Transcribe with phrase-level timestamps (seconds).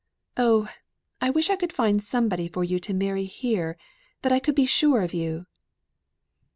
[0.35, 0.67] Oh!
[1.21, 3.77] I wish I could find somebody for you to marry here,
[4.23, 5.45] that I could be sure of you!"